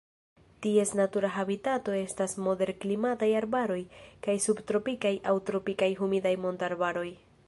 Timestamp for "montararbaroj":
6.47-7.09